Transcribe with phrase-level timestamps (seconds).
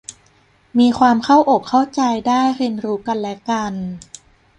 [0.79, 3.73] มีความเข้าอกเข้าใจได้เรียนรู้กันและกัน